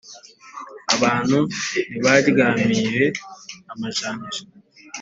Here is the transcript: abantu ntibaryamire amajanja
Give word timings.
abantu 0.95 1.37
ntibaryamire 1.89 3.05
amajanja 3.71 4.41